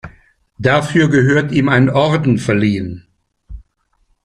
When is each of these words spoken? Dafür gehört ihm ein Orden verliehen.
Dafür 0.57 1.09
gehört 1.09 1.51
ihm 1.51 1.69
ein 1.69 1.87
Orden 1.87 2.39
verliehen. 2.39 3.05